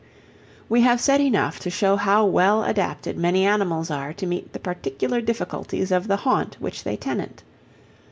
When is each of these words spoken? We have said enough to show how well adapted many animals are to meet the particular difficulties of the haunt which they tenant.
We 0.67 0.81
have 0.81 0.99
said 0.99 1.21
enough 1.21 1.59
to 1.59 1.69
show 1.69 1.95
how 1.95 2.25
well 2.25 2.63
adapted 2.63 3.19
many 3.19 3.45
animals 3.45 3.91
are 3.91 4.13
to 4.13 4.25
meet 4.25 4.51
the 4.51 4.57
particular 4.57 5.21
difficulties 5.21 5.91
of 5.91 6.07
the 6.07 6.17
haunt 6.17 6.57
which 6.59 6.83
they 6.83 6.97
tenant. 6.97 7.43